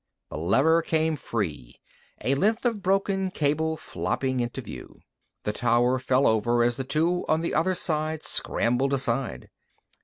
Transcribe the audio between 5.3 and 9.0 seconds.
The tower fell over as the two on the other side scrambled